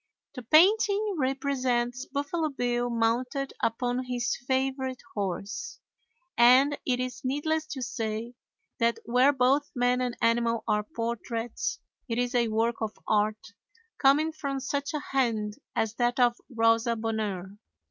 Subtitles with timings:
[0.33, 5.77] The painting represents Buffalo Bill mounted upon his favorite horse,
[6.35, 8.33] and it is needless to say
[8.79, 11.77] that where both man and animal are portraits,
[12.09, 13.53] it is a work of art
[13.99, 17.59] coming from such a hand as that of Rosa Bonheur.